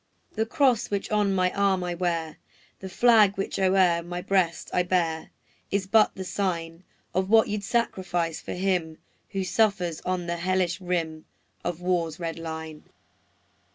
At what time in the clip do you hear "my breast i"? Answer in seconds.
4.01-4.81